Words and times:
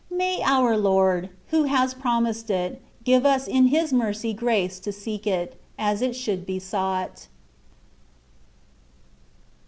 May 0.09 0.41
our 0.41 0.75
Lord, 0.75 1.29
who 1.49 1.65
has 1.65 1.93
promised 1.93 2.49
it, 2.49 2.81
give 3.03 3.23
us 3.23 3.47
in 3.47 3.67
His 3.67 3.93
mercy 3.93 4.33
grace 4.33 4.79
to 4.79 4.91
seek 4.91 5.27
it, 5.27 5.61
as 5.77 6.01
it 6.01 6.15
should 6.15 6.43
be 6.43 6.57
sought. 6.57 7.27